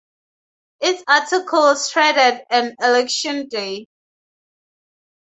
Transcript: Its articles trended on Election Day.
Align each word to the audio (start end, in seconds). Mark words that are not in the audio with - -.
Its 0.79 1.03
articles 1.07 1.91
trended 1.91 2.43
on 2.49 2.73
Election 2.81 3.47
Day. 3.47 3.85